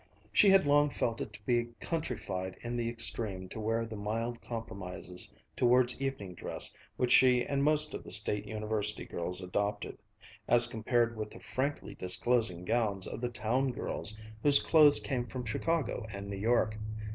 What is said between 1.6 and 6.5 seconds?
countrified in the extreme to wear the mild compromises towards evening